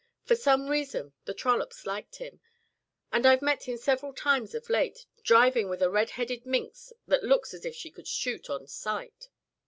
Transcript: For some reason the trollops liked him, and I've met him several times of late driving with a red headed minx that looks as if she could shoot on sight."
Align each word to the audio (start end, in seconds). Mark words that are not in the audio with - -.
For 0.23 0.35
some 0.35 0.65
reason 0.67 1.13
the 1.25 1.33
trollops 1.35 1.85
liked 1.85 2.15
him, 2.15 2.39
and 3.11 3.23
I've 3.23 3.43
met 3.43 3.65
him 3.65 3.77
several 3.77 4.13
times 4.13 4.55
of 4.55 4.67
late 4.67 5.05
driving 5.21 5.69
with 5.69 5.83
a 5.83 5.91
red 5.91 6.09
headed 6.09 6.43
minx 6.43 6.91
that 7.05 7.23
looks 7.23 7.53
as 7.53 7.65
if 7.65 7.75
she 7.75 7.91
could 7.91 8.07
shoot 8.07 8.49
on 8.49 8.65
sight." 8.65 9.29